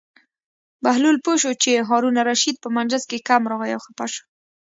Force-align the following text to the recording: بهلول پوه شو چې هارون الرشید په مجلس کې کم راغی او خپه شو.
بهلول 0.83 1.17
پوه 1.23 1.35
شو 1.41 1.51
چې 1.63 1.71
هارون 1.89 2.15
الرشید 2.21 2.55
په 2.63 2.69
مجلس 2.77 3.03
کې 3.09 3.25
کم 3.27 3.41
راغی 3.51 3.71
او 3.75 3.81
خپه 3.87 4.05
شو. 4.13 4.23